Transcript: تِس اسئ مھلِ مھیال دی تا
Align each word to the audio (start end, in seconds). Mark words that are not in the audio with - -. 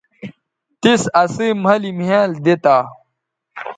تِس 0.81 1.01
اسئ 1.21 1.49
مھلِ 1.63 1.83
مھیال 1.97 2.31
دی 2.43 2.55
تا 2.63 2.77